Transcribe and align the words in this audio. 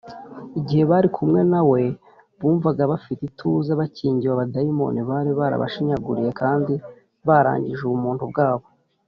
igihe 0.59 0.83
bari 0.91 1.07
kumwe 1.15 1.41
na 1.51 1.61
we, 1.71 1.81
bumvaga 2.39 2.83
bafite 2.91 3.21
ituze 3.29 3.71
bakingiwe 3.79 4.31
abadayimoni 4.33 4.99
bari 5.09 5.31
barabashinyaguriye 5.39 6.31
kandi 6.41 6.73
barangije 7.27 7.81
ubumuntu 7.85 8.23
bwabo 8.33 8.65